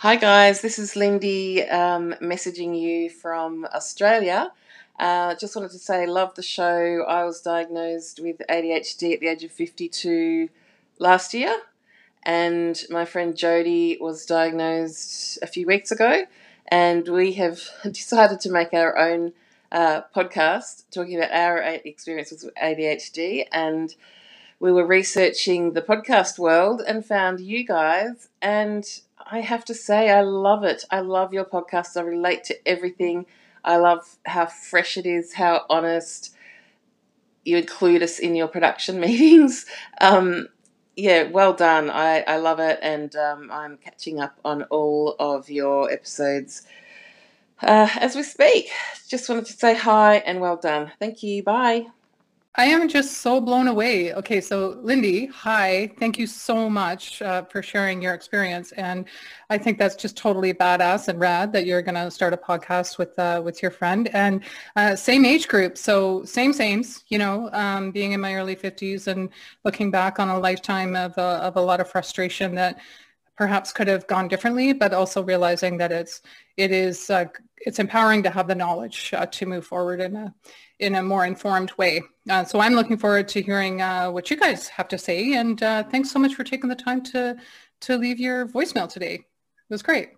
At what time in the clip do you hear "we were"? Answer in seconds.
24.60-24.86